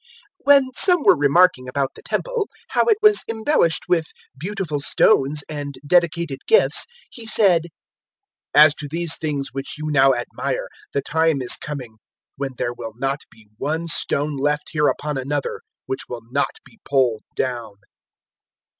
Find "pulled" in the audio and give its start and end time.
16.83-17.21